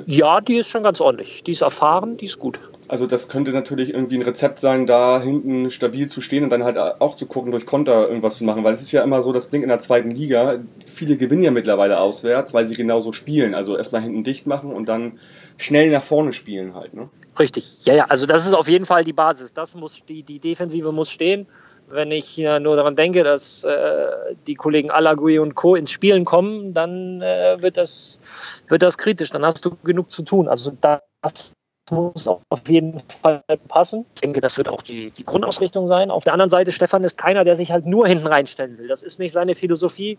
ja, 0.06 0.40
die 0.40 0.56
ist 0.56 0.68
schon 0.68 0.82
ganz 0.82 1.00
ordentlich. 1.00 1.42
Die 1.44 1.52
ist 1.52 1.62
erfahren, 1.62 2.16
die 2.16 2.26
ist 2.26 2.38
gut. 2.38 2.58
Also 2.86 3.06
das 3.06 3.28
könnte 3.28 3.50
natürlich 3.52 3.90
irgendwie 3.94 4.16
ein 4.16 4.22
Rezept 4.22 4.58
sein, 4.58 4.86
da 4.86 5.20
hinten 5.20 5.70
stabil 5.70 6.08
zu 6.08 6.20
stehen 6.20 6.44
und 6.44 6.50
dann 6.50 6.64
halt 6.64 6.78
auch 6.78 7.14
zu 7.14 7.26
gucken, 7.26 7.50
durch 7.50 7.66
Konter 7.66 8.08
irgendwas 8.08 8.36
zu 8.36 8.44
machen. 8.44 8.62
Weil 8.62 8.74
es 8.74 8.82
ist 8.82 8.92
ja 8.92 9.02
immer 9.02 9.22
so, 9.22 9.32
das 9.32 9.50
Ding 9.50 9.62
in 9.62 9.68
der 9.68 9.80
zweiten 9.80 10.10
Liga, 10.10 10.58
viele 10.86 11.16
gewinnen 11.16 11.42
ja 11.42 11.50
mittlerweile 11.50 12.00
auswärts, 12.00 12.52
weil 12.52 12.66
sie 12.66 12.74
genauso 12.74 13.12
spielen. 13.12 13.54
Also 13.54 13.76
erstmal 13.76 14.02
hinten 14.02 14.22
dicht 14.22 14.46
machen 14.46 14.72
und 14.72 14.88
dann 14.88 15.18
schnell 15.56 15.90
nach 15.90 16.02
vorne 16.02 16.32
spielen 16.32 16.74
halt. 16.74 16.94
Ne? 16.94 17.08
Richtig, 17.38 17.78
ja, 17.84 17.94
ja, 17.94 18.04
also 18.06 18.26
das 18.26 18.46
ist 18.46 18.52
auf 18.52 18.68
jeden 18.68 18.86
Fall 18.86 19.02
die 19.02 19.12
Basis. 19.12 19.54
Das 19.54 19.74
muss, 19.74 20.04
die, 20.08 20.22
die 20.22 20.38
Defensive 20.38 20.92
muss 20.92 21.10
stehen. 21.10 21.46
Wenn 21.88 22.10
ich 22.10 22.38
nur 22.38 22.76
daran 22.76 22.96
denke, 22.96 23.24
dass 23.24 23.62
äh, 23.64 24.34
die 24.46 24.54
Kollegen 24.54 24.90
Alagui 24.90 25.38
und 25.38 25.54
Co. 25.54 25.74
ins 25.74 25.90
Spielen 25.90 26.24
kommen, 26.24 26.74
dann 26.74 27.20
äh, 27.20 27.56
wird, 27.60 27.76
das, 27.76 28.20
wird 28.68 28.82
das 28.82 28.98
kritisch. 28.98 29.30
Dann 29.30 29.44
hast 29.44 29.64
du 29.64 29.76
genug 29.84 30.10
zu 30.10 30.22
tun. 30.22 30.48
Also 30.48 30.72
das 30.80 31.52
muss 31.90 32.26
auf 32.26 32.68
jeden 32.68 32.98
Fall 33.00 33.42
passen. 33.68 34.06
Ich 34.14 34.22
denke, 34.22 34.40
das 34.40 34.56
wird 34.56 34.68
auch 34.68 34.82
die, 34.82 35.10
die 35.10 35.24
Grundausrichtung 35.24 35.86
sein. 35.86 36.10
Auf 36.10 36.24
der 36.24 36.32
anderen 36.32 36.50
Seite, 36.50 36.72
Stefan 36.72 37.04
ist 37.04 37.18
keiner, 37.18 37.44
der 37.44 37.56
sich 37.56 37.70
halt 37.70 37.84
nur 37.84 38.06
hinten 38.06 38.26
reinstellen 38.26 38.78
will. 38.78 38.88
Das 38.88 39.02
ist 39.02 39.18
nicht 39.18 39.32
seine 39.32 39.54
Philosophie. 39.54 40.18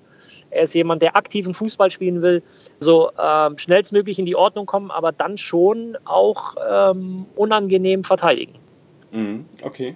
Er 0.51 0.63
ist 0.63 0.75
jemand, 0.75 1.01
der 1.01 1.15
aktiven 1.15 1.53
Fußball 1.53 1.89
spielen 1.89 2.21
will, 2.21 2.43
so 2.79 3.09
ähm, 3.19 3.57
schnellstmöglich 3.57 4.19
in 4.19 4.25
die 4.25 4.35
Ordnung 4.35 4.67
kommen, 4.67 4.91
aber 4.91 5.11
dann 5.11 5.37
schon 5.37 5.97
auch 6.05 6.55
ähm, 6.69 7.25
unangenehm 7.35 8.03
verteidigen. 8.03 8.53
Mhm, 9.11 9.45
okay 9.63 9.95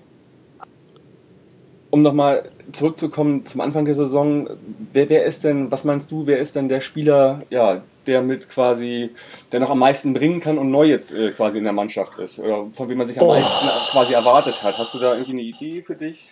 um 1.91 2.01
nochmal 2.01 2.49
zurückzukommen 2.71 3.45
zum 3.45 3.61
Anfang 3.61 3.85
der 3.85 3.95
Saison, 3.95 4.49
wer, 4.93 5.09
wer 5.09 5.25
ist 5.25 5.43
denn, 5.43 5.71
was 5.71 5.83
meinst 5.83 6.11
du, 6.11 6.27
wer 6.27 6.37
ist 6.39 6.55
denn 6.55 6.69
der 6.69 6.81
Spieler, 6.81 7.41
ja, 7.49 7.81
der 8.05 8.21
mit 8.21 8.49
quasi, 8.49 9.11
der 9.51 9.59
noch 9.59 9.69
am 9.69 9.79
meisten 9.79 10.13
bringen 10.13 10.39
kann 10.39 10.57
und 10.57 10.69
neu 10.71 10.85
jetzt 10.85 11.11
äh, 11.11 11.31
quasi 11.31 11.57
in 11.57 11.63
der 11.63 11.73
Mannschaft 11.73 12.17
ist? 12.19 12.39
Oder 12.39 12.65
von 12.73 12.89
wem 12.89 12.99
man 12.99 13.07
sich 13.07 13.19
am 13.19 13.27
oh. 13.27 13.33
meisten 13.33 13.67
quasi 13.91 14.13
erwartet 14.13 14.61
hat? 14.63 14.77
Hast 14.77 14.93
du 14.93 14.99
da 14.99 15.13
irgendwie 15.13 15.31
eine 15.31 15.41
Idee 15.41 15.81
für 15.81 15.95
dich? 15.95 16.29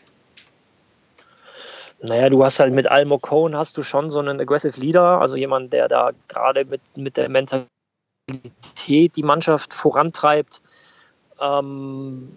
Naja, 1.99 2.29
du 2.29 2.45
hast 2.45 2.59
halt 2.59 2.73
mit 2.73 2.87
Almo 2.87 3.17
Cohen 3.17 3.55
hast 3.55 3.75
du 3.77 3.83
schon 3.83 4.11
so 4.11 4.19
einen 4.19 4.39
Aggressive 4.39 4.79
Leader, 4.79 5.19
also 5.19 5.35
jemand, 5.35 5.73
der 5.73 5.87
da 5.87 6.11
gerade 6.27 6.65
mit, 6.65 6.81
mit 6.95 7.17
der 7.17 7.27
Mentalität 7.29 7.69
die 9.15 9.23
Mannschaft 9.23 9.73
vorantreibt. 9.73 10.61
Ähm, 11.41 12.31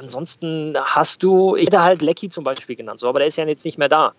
ansonsten 0.00 0.74
hast 0.82 1.22
du, 1.22 1.56
ich 1.56 1.66
hätte 1.66 1.82
halt 1.82 2.02
Lecky 2.02 2.30
zum 2.30 2.42
Beispiel 2.42 2.74
genannt, 2.74 3.00
so, 3.00 3.08
aber 3.08 3.18
der 3.18 3.28
ist 3.28 3.36
ja 3.36 3.46
jetzt 3.46 3.64
nicht 3.64 3.78
mehr 3.78 3.88
da. 3.88 4.14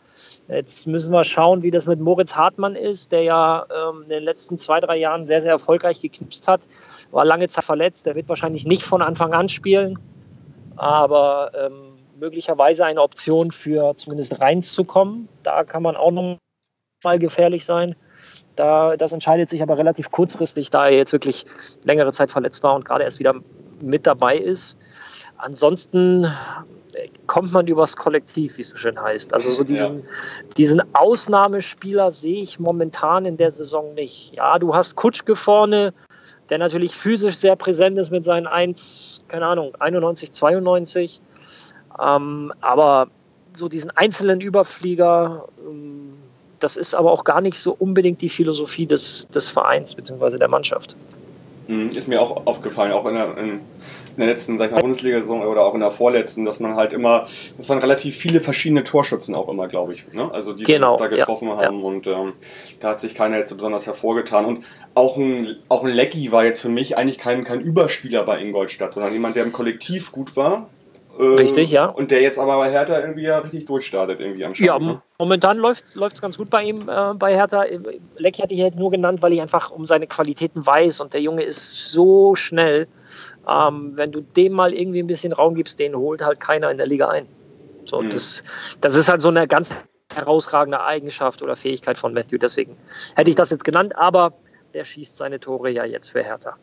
Jetzt 0.48 0.88
müssen 0.88 1.12
wir 1.12 1.24
schauen, 1.24 1.64
wie 1.64 1.72
das 1.72 1.88
mit 1.88 2.00
Moritz 2.00 2.36
Hartmann 2.36 2.76
ist, 2.76 3.12
der 3.12 3.24
ja 3.24 3.66
ähm, 3.70 4.04
in 4.04 4.10
den 4.10 4.24
letzten 4.24 4.58
zwei, 4.58 4.80
drei 4.80 4.98
Jahren 4.98 5.26
sehr, 5.26 5.42
sehr 5.42 5.52
erfolgreich 5.52 6.00
geknipst 6.00 6.48
hat. 6.48 6.62
War 7.10 7.26
lange 7.26 7.48
Zeit 7.48 7.64
verletzt, 7.64 8.06
der 8.06 8.16
wird 8.16 8.30
wahrscheinlich 8.30 8.66
nicht 8.66 8.84
von 8.84 9.02
Anfang 9.02 9.34
an 9.34 9.50
spielen, 9.50 9.98
aber 10.76 11.52
ähm, 11.56 11.98
möglicherweise 12.20 12.86
eine 12.86 13.02
Option 13.02 13.52
für 13.52 13.96
zumindest 13.96 14.40
reinzukommen. 14.40 15.28
Da 15.44 15.64
kann 15.64 15.82
man 15.82 15.96
auch 15.96 16.12
noch 16.12 16.38
mal 17.04 17.18
gefährlich 17.18 17.66
sein. 17.66 17.96
Da, 18.56 18.98
das 18.98 19.14
entscheidet 19.14 19.50
sich 19.50 19.64
aber 19.64 19.78
relativ 19.78 20.12
kurzfristig, 20.12 20.70
da 20.70 20.88
er 20.88 20.96
jetzt 20.96 21.14
wirklich 21.14 21.46
längere 21.84 22.12
Zeit 22.12 22.32
verletzt 22.32 22.62
war 22.62 22.76
und 22.76 22.86
gerade 22.86 23.04
erst 23.04 23.20
wieder 23.20 23.36
mit 23.82 24.06
dabei 24.06 24.38
ist. 24.38 24.78
Ansonsten 25.42 26.28
kommt 27.28 27.52
man 27.52 27.68
übers 27.68 27.96
Kollektiv, 27.96 28.58
wie 28.58 28.62
es 28.62 28.70
so 28.70 28.78
schön 28.78 29.02
heißt. 29.02 29.34
Also 29.34 29.50
so 29.50 29.64
diesen, 29.64 30.00
ja. 30.00 30.06
diesen 30.58 30.82
Ausnahmespieler 30.94 32.12
sehe 32.12 32.42
ich 32.42 32.60
momentan 32.60 33.26
in 33.26 33.38
der 33.38 33.52
Saison 33.52 33.94
nicht. 33.94 34.34
Ja, 34.36 34.60
du 34.60 34.76
hast 34.76 34.96
Kutschke 34.96 35.36
vorne, 35.36 35.94
der 36.50 36.58
natürlich 36.58 36.96
physisch 36.96 37.38
sehr 37.38 37.56
präsent 37.56 37.98
ist 37.98 38.12
mit 38.12 38.26
seinen 38.26 38.48
1, 38.48 39.24
keine 39.30 39.46
Ahnung, 39.46 39.74
91, 39.80 40.32
92. 40.32 41.22
Ähm, 42.00 42.54
aber 42.62 43.08
so 43.54 43.70
diesen 43.70 43.92
einzelnen 43.92 44.42
Überflieger, 44.42 45.48
ähm, 45.66 46.14
das 46.60 46.78
ist 46.78 46.94
aber 46.94 47.12
auch 47.12 47.24
gar 47.24 47.42
nicht 47.42 47.60
so 47.60 47.76
unbedingt 47.78 48.22
die 48.22 48.30
Philosophie 48.30 48.86
des, 48.86 49.28
des 49.30 49.50
Vereins 49.50 49.96
bzw. 49.96 50.38
der 50.38 50.50
Mannschaft. 50.50 50.96
Mhm, 51.72 51.92
ist 51.92 52.10
mir 52.10 52.22
auch 52.22 52.46
aufgefallen, 52.48 52.92
auch 52.92 53.06
in 53.06 53.14
der, 53.14 53.38
in 53.38 53.62
der 54.18 54.26
letzten 54.26 54.58
sag 54.58 54.66
ich 54.66 54.72
mal, 54.74 54.82
Bundesliga-Saison 54.82 55.48
oder 55.48 55.64
auch 55.64 55.74
in 55.74 55.80
der 55.80 55.90
vorletzten, 55.90 56.44
dass 56.44 56.60
man 56.60 56.76
halt 56.76 56.92
immer, 56.92 57.22
das 57.56 57.70
waren 57.70 57.80
relativ 57.80 58.18
viele 58.18 58.42
verschiedene 58.42 58.84
Torschützen 58.84 59.36
auch 59.36 59.48
immer, 59.48 59.70
glaube 59.70 59.94
ich, 59.94 60.12
ne? 60.12 60.30
also 60.34 60.52
die 60.52 60.66
genau, 60.66 60.98
da 60.98 61.08
getroffen 61.08 61.48
ja, 61.48 61.56
haben 61.56 61.80
ja. 61.80 61.86
und 61.86 62.08
ähm, 62.08 62.34
da 62.82 62.90
hat 62.90 63.00
sich 63.00 63.16
keiner 63.16 63.38
jetzt 63.38 63.56
besonders 63.56 63.88
hervorgetan 63.88 64.44
und 64.44 64.66
auch 64.96 65.16
ein, 65.16 65.56
auch 65.70 65.86
ein 65.86 65.94
Lecky 65.94 66.34
war 66.34 66.44
jetzt 66.44 66.62
für 66.62 66.68
mich 66.68 66.98
eigentlich 66.98 67.18
kein, 67.18 67.46
kein 67.46 67.62
Überspieler 67.62 68.26
bei 68.26 68.42
Ingolstadt, 68.42 68.94
sondern 68.94 69.14
jemand, 69.14 69.38
der 69.38 69.46
im 69.46 69.54
Kollektiv 69.54 70.12
gut 70.12 70.36
war, 70.36 70.68
Richtig, 71.22 71.70
ja. 71.72 71.86
Und 71.86 72.10
der 72.10 72.22
jetzt 72.22 72.40
aber 72.40 72.58
bei 72.58 72.72
Hertha 72.72 73.00
irgendwie 73.00 73.24
ja 73.24 73.40
richtig 73.40 73.66
durchstartet 73.66 74.20
irgendwie 74.20 74.44
am 74.44 74.54
Ja, 74.56 74.80
ne? 74.80 75.02
momentan 75.20 75.58
läuft 75.58 75.86
es 75.96 76.22
ganz 76.22 76.38
gut 76.38 76.50
bei 76.50 76.64
ihm, 76.64 76.90
äh, 76.90 77.14
bei 77.14 77.34
Hertha. 77.34 77.66
Leck 78.18 78.40
hätte 78.40 78.56
ich 78.56 78.62
halt 78.62 78.76
nur 78.76 78.90
genannt, 78.90 79.22
weil 79.22 79.34
ich 79.34 79.42
einfach 79.42 79.70
um 79.70 79.86
seine 79.86 80.08
Qualitäten 80.08 80.66
weiß 80.66 81.00
und 81.00 81.14
der 81.14 81.22
Junge 81.22 81.44
ist 81.44 81.92
so 81.92 82.36
schnell. 82.36 82.88
Ähm, 83.48 83.94
wenn 83.96 84.12
du 84.12 84.22
dem 84.22 84.54
mal 84.54 84.74
irgendwie 84.74 85.00
ein 85.00 85.08
bisschen 85.08 85.32
Raum 85.32 85.56
gibst, 85.56 85.80
den 85.80 85.96
holt 85.96 86.24
halt 86.24 86.40
keiner 86.40 86.72
in 86.72 86.78
der 86.78 86.88
Liga 86.88 87.10
ein. 87.10 87.28
So, 87.86 88.02
mhm. 88.02 88.10
das, 88.10 88.44
das 88.82 88.96
ist 88.96 89.10
halt 89.10 89.22
so 89.22 89.30
eine 89.30 89.48
ganz 89.48 89.76
herausragende 90.16 90.84
Eigenschaft 90.84 91.42
oder 91.42 91.56
Fähigkeit 91.56 91.98
von 91.98 92.14
Matthew. 92.14 92.38
Deswegen 92.38 92.78
hätte 93.16 93.30
ich 93.30 93.36
das 93.36 93.52
jetzt 93.52 93.64
genannt, 93.64 93.96
aber 93.96 94.34
der 94.74 94.86
schießt 94.86 95.18
seine 95.18 95.40
Tore 95.40 95.70
ja 95.70 95.86
jetzt 95.86 96.10
für 96.10 96.24
Hertha. 96.24 96.58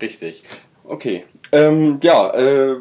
Richtig. 0.00 0.44
Okay. 0.84 1.24
Ähm, 1.52 1.98
ja, 2.02 2.30
äh, 2.30 2.76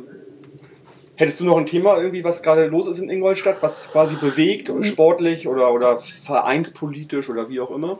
Hättest 1.17 1.39
du 1.39 1.45
noch 1.45 1.57
ein 1.57 1.65
Thema 1.65 1.97
irgendwie, 1.97 2.23
was 2.23 2.43
gerade 2.43 2.67
los 2.67 2.87
ist 2.87 2.99
in 2.99 3.09
Ingolstadt, 3.09 3.57
was 3.61 3.91
quasi 3.91 4.15
bewegt, 4.15 4.71
sportlich 4.85 5.47
oder, 5.47 5.73
oder 5.73 5.97
vereinspolitisch 5.97 7.27
oder 7.29 7.49
wie 7.49 7.59
auch 7.59 7.71
immer? 7.71 7.97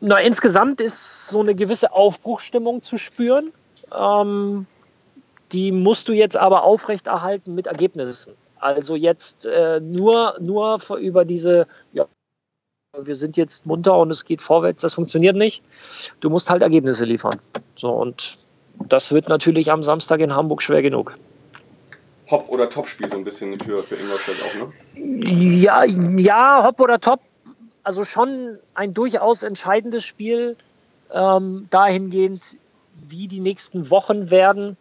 Na, 0.00 0.18
insgesamt 0.18 0.82
ist 0.82 1.28
so 1.28 1.40
eine 1.40 1.54
gewisse 1.54 1.92
Aufbruchstimmung 1.92 2.82
zu 2.82 2.98
spüren. 2.98 3.52
Ähm, 3.98 4.66
die 5.50 5.72
musst 5.72 6.08
du 6.08 6.12
jetzt 6.12 6.36
aber 6.36 6.64
aufrechterhalten 6.64 7.54
mit 7.54 7.66
Ergebnissen. 7.66 8.34
Also 8.60 8.96
jetzt 8.96 9.46
äh, 9.46 9.80
nur, 9.80 10.36
nur 10.38 10.78
über 10.98 11.24
diese, 11.24 11.66
ja, 11.94 12.06
wir 13.00 13.14
sind 13.14 13.38
jetzt 13.38 13.64
munter 13.64 13.96
und 13.96 14.10
es 14.10 14.26
geht 14.26 14.42
vorwärts, 14.42 14.82
das 14.82 14.92
funktioniert 14.92 15.36
nicht. 15.36 15.62
Du 16.20 16.28
musst 16.28 16.50
halt 16.50 16.62
Ergebnisse 16.62 17.06
liefern. 17.06 17.36
So, 17.76 17.92
und 17.92 18.36
das 18.88 19.10
wird 19.12 19.28
natürlich 19.28 19.70
am 19.70 19.82
Samstag 19.82 20.20
in 20.20 20.34
Hamburg 20.34 20.62
schwer 20.62 20.82
genug. 20.82 21.16
Hop- 22.30 22.48
oder 22.48 22.68
Top-Spiel 22.68 23.08
so 23.08 23.16
ein 23.16 23.24
bisschen 23.24 23.58
für, 23.58 23.82
für 23.84 23.96
Ingolstadt 23.96 24.36
auch, 24.42 24.54
ne? 24.54 24.72
Ja, 24.94 25.84
ja, 25.84 26.64
Hop 26.64 26.80
oder 26.80 27.00
Top. 27.00 27.20
Also 27.82 28.04
schon 28.04 28.58
ein 28.74 28.92
durchaus 28.92 29.42
entscheidendes 29.42 30.04
Spiel 30.04 30.56
ähm, 31.12 31.68
dahingehend, 31.70 32.42
wie 33.08 33.28
die 33.28 33.40
nächsten 33.40 33.90
Wochen 33.90 34.30
werden, 34.30 34.76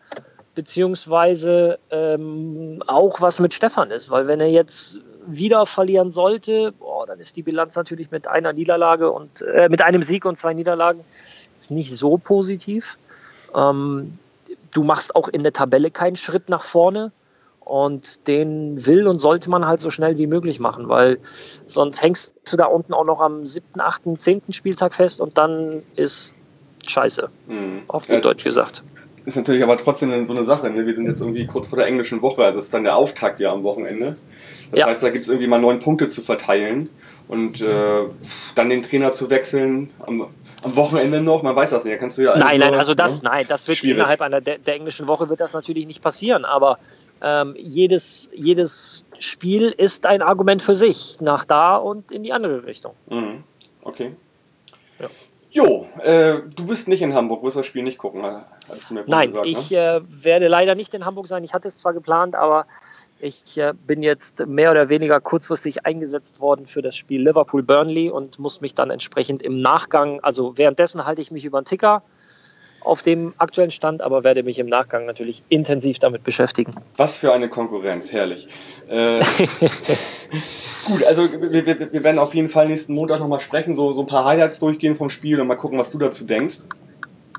beziehungsweise 0.56 1.80
ähm, 1.90 2.84
auch 2.88 3.22
was 3.22 3.40
mit 3.40 3.54
Stefan 3.54 3.92
ist. 3.92 4.10
Weil 4.10 4.28
wenn 4.28 4.42
er 4.42 4.50
jetzt 4.50 5.00
wieder 5.26 5.66
verlieren 5.66 6.12
sollte, 6.12 6.74
boah, 6.74 7.06
dann 7.06 7.20
ist 7.20 7.36
die 7.36 7.44
Bilanz 7.44 7.76
natürlich 7.76 8.12
mit 8.12 8.28
einer 8.28 8.54
Niederlage 8.54 9.12
und 9.12 9.42
äh, 9.42 9.70
mit 9.70 9.82
einem 9.82 10.04
Sieg 10.04 10.26
und 10.26 10.38
zwei 10.38 10.54
Niederlagen 10.54 11.02
ist 11.58 11.72
nicht 11.72 11.92
so 11.96 12.18
positiv. 12.18 12.98
Ähm, 13.56 14.18
du 14.72 14.84
machst 14.84 15.16
auch 15.16 15.28
in 15.28 15.44
der 15.44 15.54
Tabelle 15.54 15.92
keinen 15.92 16.16
Schritt 16.16 16.50
nach 16.50 16.64
vorne. 16.64 17.12
Und 17.68 18.28
den 18.28 18.86
will 18.86 19.08
und 19.08 19.20
sollte 19.20 19.50
man 19.50 19.66
halt 19.66 19.82
so 19.82 19.92
schnell 19.92 20.18
wie 20.18 20.28
möglich 20.28 20.60
machen, 20.60 20.88
weil 20.88 21.20
sonst 21.66 22.02
hängst 22.02 22.34
du 22.50 22.56
da 22.56 22.66
unten 22.66 22.94
auch 22.94 23.06
noch 23.06 23.20
am 23.20 23.46
7., 23.46 23.80
8., 23.80 24.04
10. 24.18 24.42
Spieltag 24.52 24.94
fest 24.94 25.20
und 25.20 25.38
dann 25.38 25.84
ist 25.96 26.34
scheiße. 26.88 27.30
Mhm. 27.48 27.82
Auf 27.88 28.08
gut 28.08 28.24
Deutsch 28.24 28.44
gesagt. 28.46 28.84
Ist 29.26 29.36
natürlich 29.36 29.62
aber 29.64 29.78
trotzdem 29.78 30.24
so 30.24 30.34
eine 30.34 30.46
Sache. 30.46 30.70
Ne? 30.70 30.86
Wir 30.86 30.94
sind 30.94 31.08
jetzt 31.08 31.20
irgendwie 31.20 31.46
kurz 31.46 31.68
vor 31.68 31.78
der 31.78 31.88
englischen 31.88 32.22
Woche, 32.22 32.46
also 32.46 32.60
ist 32.60 32.74
dann 32.74 32.86
der 32.86 32.96
Auftakt 32.96 33.42
ja 33.42 33.52
am 33.52 33.64
Wochenende. 33.64 34.16
Das 34.72 34.80
ja. 34.80 34.86
heißt, 34.88 35.04
da 35.04 35.10
gibt 35.10 35.24
es 35.24 35.30
irgendwie 35.30 35.48
mal 35.48 35.60
neun 35.60 35.80
Punkte 35.80 36.08
zu 36.08 36.22
verteilen 36.22 36.90
und 37.28 37.62
äh, 37.62 38.06
dann 38.56 38.70
den 38.70 38.82
Trainer 38.82 39.12
zu 39.12 39.30
wechseln 39.30 39.90
am, 40.00 40.28
am 40.64 40.76
Wochenende 40.76 41.22
noch, 41.22 41.44
man 41.44 41.56
weiß 41.56 41.72
das 41.72 41.84
nicht, 41.84 41.94
da 41.94 42.00
kannst 42.00 42.18
du 42.18 42.24
ja 42.24 42.38
Nein, 42.38 42.60
nein, 42.60 42.74
also 42.74 42.94
das, 42.94 43.22
ne? 43.22 43.30
nein, 43.30 43.46
das 43.48 43.68
wird 43.68 43.78
Schwierig. 43.78 43.98
innerhalb 43.98 44.22
einer 44.22 44.42
der, 44.42 44.58
der, 44.58 44.76
englischen 44.76 45.08
Woche 45.08 45.30
wird 45.30 45.40
das 45.40 45.54
natürlich 45.54 45.88
nicht 45.88 46.02
passieren, 46.02 46.46
aber 46.46 46.80
ähm, 47.22 47.56
jedes, 47.58 48.30
jedes 48.34 49.06
Spiel 49.20 49.70
ist 49.70 50.06
ein 50.06 50.22
Argument 50.22 50.62
für 50.62 50.76
sich, 50.76 51.18
nach 51.22 51.46
da 51.46 51.76
und 51.78 52.12
in 52.12 52.24
die 52.24 52.34
andere 52.34 52.66
Richtung. 52.66 52.94
Mhm. 53.10 53.44
Okay. 53.82 54.16
Ja. 55.00 55.08
Jo, 55.50 55.88
äh, 56.04 56.40
du 56.56 56.68
bist 56.68 56.88
nicht 56.88 57.02
in 57.02 57.14
Hamburg, 57.16 57.44
wirst 57.44 57.58
das 57.58 57.66
Spiel 57.66 57.84
nicht 57.84 57.98
gucken, 57.98 58.24
hast 58.70 58.90
du 58.90 58.96
mir 58.96 59.04
Nein, 59.08 59.28
gesagt, 59.28 59.48
ich 59.48 59.72
ne? 59.72 59.78
äh, 59.78 60.02
werde 60.24 60.48
leider 60.50 60.76
nicht 60.76 60.94
in 60.94 61.06
Hamburg 61.06 61.28
sein. 61.28 61.44
Ich 61.44 61.54
hatte 61.54 61.70
es 61.70 61.78
zwar 61.78 61.94
geplant, 61.94 62.36
aber 62.36 62.66
Ich 63.20 63.58
äh, 63.58 63.74
bin 63.74 64.04
jetzt 64.04 64.46
mehr 64.46 64.70
oder 64.70 64.90
weniger 64.90 65.20
kurzfristig 65.20 65.86
eingesetzt 65.86 66.40
worden 66.40 66.68
für 66.68 66.84
das 66.84 66.96
Spiel 66.96 67.24
Liverpool-Burnley 67.24 68.12
und 68.12 68.38
muss 68.38 68.62
mich 68.62 68.76
dann 68.76 68.92
entsprechend 68.92 69.42
im 69.42 69.60
Nachgang, 69.62 70.20
also 70.22 70.58
währenddessen 70.58 71.04
halte 71.04 71.22
ich 71.22 71.32
mich 71.32 71.44
über 71.44 71.60
den 71.60 71.66
Ticker 71.66 72.04
auf 72.82 73.02
dem 73.02 73.34
aktuellen 73.38 73.72
Stand, 73.72 74.02
aber 74.02 74.24
werde 74.24 74.44
mich 74.44 74.60
im 74.60 74.68
Nachgang 74.68 75.06
natürlich 75.06 75.44
intensiv 75.50 76.00
damit 76.00 76.24
beschäftigen. 76.24 76.72
Was 76.96 77.18
für 77.18 77.34
eine 77.34 77.50
Konkurrenz, 77.50 78.12
herrlich. 78.12 78.48
Äh, 78.88 79.20
gut, 80.86 81.04
also 81.04 81.30
wir, 81.32 81.66
wir, 81.66 81.92
wir, 81.92 82.04
werden 82.04 82.20
auf 82.20 82.34
jeden 82.34 82.50
Fall 82.50 82.68
nächsten 82.68 82.94
Montag 82.94 83.20
nochmal 83.20 83.40
sprechen, 83.40 83.76
so, 83.76 83.92
so 83.92 84.02
ein 84.02 84.08
paar 84.08 84.26
Highlights 84.26 84.60
durchgehen 84.60 84.96
vom 84.96 85.10
Spiel 85.10 85.40
und 85.42 85.48
mal 85.48 85.56
gucken, 85.56 85.78
was 85.78 85.92
du 85.92 85.98
dazu 85.98 86.24
denkst. 86.24 86.60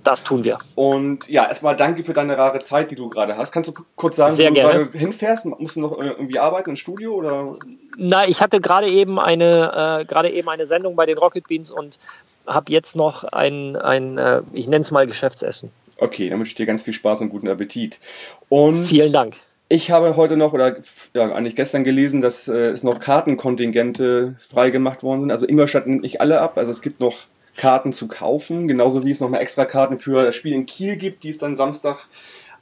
Das 0.08 0.24
tun 0.24 0.42
wir. 0.42 0.58
Und 0.74 1.28
ja, 1.28 1.46
erstmal 1.46 1.76
danke 1.76 2.02
für 2.02 2.14
deine 2.14 2.38
rare 2.38 2.62
Zeit, 2.62 2.90
die 2.90 2.94
du 2.94 3.10
gerade 3.10 3.36
hast. 3.36 3.52
Kannst 3.52 3.68
du 3.68 3.74
kurz 3.94 4.16
sagen, 4.16 4.34
Sehr 4.34 4.50
wo 4.50 4.54
du 4.54 4.60
gerne. 4.62 4.86
gerade 4.86 4.98
hinfährst? 4.98 5.44
Musst 5.44 5.76
du 5.76 5.80
noch 5.80 5.98
irgendwie 5.98 6.38
arbeiten 6.38 6.70
im 6.70 6.76
Studio 6.76 7.12
oder? 7.12 7.56
Na, 7.98 8.26
ich 8.26 8.40
hatte 8.40 8.62
gerade 8.62 8.88
eben 8.88 9.20
eine 9.20 10.00
äh, 10.00 10.04
gerade 10.06 10.30
eben 10.30 10.48
eine 10.48 10.64
Sendung 10.64 10.96
bei 10.96 11.04
den 11.04 11.18
Rocket 11.18 11.46
Beans 11.46 11.70
und 11.70 11.98
habe 12.46 12.72
jetzt 12.72 12.96
noch 12.96 13.24
ein, 13.24 13.76
ein 13.76 14.16
äh, 14.16 14.40
ich 14.54 14.66
nenne 14.66 14.80
es 14.80 14.90
mal 14.90 15.06
Geschäftsessen. 15.06 15.72
Okay, 15.98 16.30
dann 16.30 16.38
wünsche 16.38 16.52
ich 16.52 16.54
dir 16.54 16.64
ganz 16.64 16.84
viel 16.84 16.94
Spaß 16.94 17.20
und 17.20 17.28
guten 17.28 17.48
Appetit. 17.48 18.00
Und 18.48 18.86
Vielen 18.86 19.12
Dank. 19.12 19.34
Ich 19.68 19.90
habe 19.90 20.16
heute 20.16 20.38
noch, 20.38 20.54
oder 20.54 20.78
ja, 21.12 21.30
eigentlich 21.34 21.54
gestern 21.54 21.84
gelesen, 21.84 22.22
dass 22.22 22.48
äh, 22.48 22.70
es 22.70 22.82
noch 22.82 22.98
Kartenkontingente 22.98 24.36
freigemacht 24.38 25.02
worden 25.02 25.20
sind. 25.20 25.30
Also 25.30 25.46
Ingolstadt 25.46 25.86
nimmt 25.86 26.00
nicht 26.00 26.22
alle 26.22 26.40
ab, 26.40 26.56
also 26.56 26.70
es 26.70 26.80
gibt 26.80 26.98
noch 26.98 27.26
Karten 27.58 27.92
zu 27.92 28.08
kaufen, 28.08 28.66
genauso 28.68 29.04
wie 29.04 29.10
es 29.10 29.20
nochmal 29.20 29.42
extra 29.42 29.66
Karten 29.66 29.98
für 29.98 30.24
das 30.24 30.34
Spiel 30.34 30.54
in 30.54 30.64
Kiel 30.64 30.96
gibt, 30.96 31.24
die 31.24 31.30
es 31.30 31.38
dann 31.38 31.56
Samstag 31.56 32.06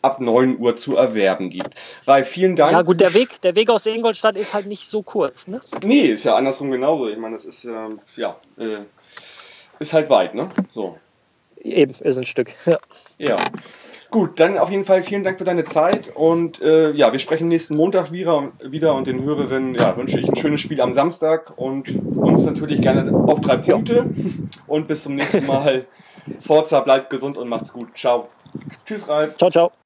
ab 0.03 0.21
9 0.21 0.59
Uhr 0.59 0.77
zu 0.77 0.97
erwerben 0.97 1.51
gibt. 1.51 1.71
Ralf, 2.07 2.29
vielen 2.29 2.57
Dank. 2.57 2.73
Ja 2.73 2.83
gut, 2.83 3.01
der 3.01 3.15
Weg, 3.15 3.41
der 3.43 3.55
Weg 3.55 3.71
aus 3.71 3.87
Ingolstadt 3.87 4.37
ist 4.37 4.55
halt 4.55 4.67
nicht 4.67 4.89
so 4.89 5.03
kurz, 5.03 5.47
ne? 5.47 5.61
Nee, 5.85 6.07
ist 6.07 6.25
ja 6.25 6.35
andersrum 6.37 6.71
genauso. 6.71 7.09
Ich 7.09 7.19
meine, 7.19 7.35
das 7.35 7.45
ist, 7.45 7.65
ähm, 7.65 8.01
ja, 8.17 8.37
äh, 8.59 8.79
ist 9.79 9.93
halt 9.93 10.11
weit, 10.11 10.35
ne? 10.35 10.49
So. 10.71 10.99
Eben, 11.73 11.95
ist 12.01 12.17
ein 12.17 12.27
Stück. 12.27 12.53
Ja. 12.67 12.79
Ja. 13.19 13.37
Gut, 14.11 14.39
dann 14.39 14.59
auf 14.59 14.71
jeden 14.71 14.85
Fall 14.85 15.03
vielen 15.03 15.25
Dank 15.25 15.39
für 15.39 15.45
deine 15.45 15.65
Zeit 15.65 16.13
und 16.15 16.61
äh, 16.61 16.93
ja, 16.93 17.13
wir 17.13 17.19
sprechen 17.19 17.49
nächsten 17.49 17.77
Montag 17.77 18.13
wieder, 18.13 18.53
wieder 18.63 18.95
und 18.95 19.07
den 19.07 19.25
Hörerinnen 19.25 19.75
ja, 19.75 19.97
wünsche 19.97 20.21
ich 20.21 20.29
ein 20.29 20.37
schönes 20.37 20.61
Spiel 20.61 20.81
am 20.81 20.93
Samstag 20.93 21.53
und 21.57 21.91
uns 22.17 22.45
natürlich 22.45 22.81
gerne 22.81 23.13
auch 23.27 23.41
drei 23.41 23.57
Punkte 23.57 24.07
und 24.67 24.87
bis 24.87 25.03
zum 25.03 25.17
nächsten 25.17 25.47
Mal. 25.47 25.87
Forza, 26.41 26.81
bleibt 26.81 27.11
gesund 27.11 27.39
und 27.39 27.49
macht's 27.49 27.73
gut. 27.73 27.97
Ciao. 27.97 28.29
Tschüss, 28.85 29.09
Ralf. 29.09 29.37
Ciao, 29.37 29.51
ciao. 29.51 29.86